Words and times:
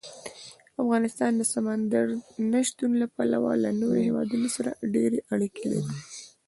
افغانستان 0.83 1.31
د 1.37 1.41
سمندر 1.53 2.05
نه 2.51 2.59
شتون 2.67 2.91
له 3.01 3.07
پلوه 3.15 3.51
له 3.63 3.69
نورو 3.79 3.99
هېوادونو 4.07 4.47
سره 4.55 4.69
ډېرې 4.93 5.19
اړیکې 5.33 5.65
لري. 5.71 5.95